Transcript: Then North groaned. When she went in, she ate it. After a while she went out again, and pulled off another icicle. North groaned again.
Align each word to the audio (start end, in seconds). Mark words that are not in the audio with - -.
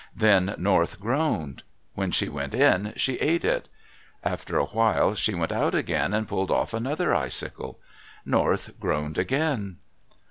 Then 0.15 0.55
North 0.57 0.99
groaned. 0.99 1.61
When 1.93 2.09
she 2.09 2.27
went 2.27 2.55
in, 2.55 2.93
she 2.95 3.17
ate 3.17 3.45
it. 3.45 3.69
After 4.23 4.57
a 4.57 4.65
while 4.65 5.13
she 5.13 5.35
went 5.35 5.51
out 5.51 5.75
again, 5.75 6.11
and 6.11 6.27
pulled 6.27 6.49
off 6.49 6.73
another 6.73 7.13
icicle. 7.13 7.79
North 8.25 8.71
groaned 8.79 9.19
again. 9.19 9.77